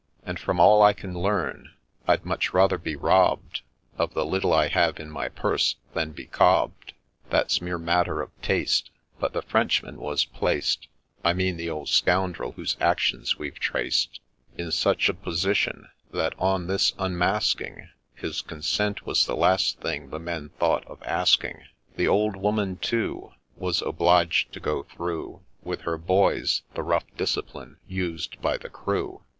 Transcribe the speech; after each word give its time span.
And, 0.23 0.39
from 0.39 0.59
all 0.59 0.81
I 0.81 0.93
can 0.93 1.13
learn, 1.13 1.75
I'd 2.07 2.25
much 2.25 2.55
rather 2.55 2.79
be 2.79 2.95
robb'd 2.95 3.61
Of 3.99 4.15
the 4.15 4.25
little 4.25 4.51
I 4.51 4.67
have 4.67 4.99
in 4.99 5.11
my 5.11 5.29
purse, 5.29 5.75
than 5.93 6.11
be' 6.11 6.25
cobb'd;'— 6.41 6.93
That 7.29 7.51
's 7.51 7.61
mere 7.61 7.77
matter 7.77 8.19
of 8.23 8.31
taste: 8.41 8.89
But 9.19 9.33
the 9.33 9.43
Frenchman 9.43 9.97
was 9.97 10.25
plac'd— 10.25 10.87
I 11.23 11.33
mean 11.33 11.55
the 11.55 11.69
old 11.69 11.87
scoundrel 11.89 12.53
whose 12.53 12.77
actions 12.81 13.37
we've 13.37 13.59
traced— 13.59 14.19
In 14.57 14.71
such 14.71 15.07
a 15.07 15.13
position, 15.13 15.87
that, 16.11 16.33
on 16.39 16.65
this 16.65 16.93
unmasking, 16.97 17.89
His 18.15 18.41
consent 18.41 19.05
was 19.05 19.27
the 19.27 19.35
last 19.37 19.81
thing 19.81 20.09
the 20.09 20.17
men 20.17 20.49
thought 20.59 20.83
of 20.87 21.03
asking. 21.03 21.61
The 21.95 22.07
old 22.07 22.35
woman, 22.35 22.77
too, 22.77 23.33
Was 23.55 23.83
obliged 23.83 24.51
to 24.53 24.59
go 24.59 24.81
through, 24.81 25.43
With 25.61 25.81
her 25.81 25.99
boys, 25.99 26.63
the 26.73 26.81
rough 26.81 27.05
discipline 27.17 27.77
used 27.87 28.41
by 28.41 28.57
the 28.57 28.67
crew, 28.67 28.95
208 28.95 29.19
MR. 29.19 29.25